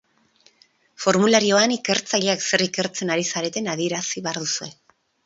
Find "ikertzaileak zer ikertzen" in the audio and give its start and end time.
1.75-3.13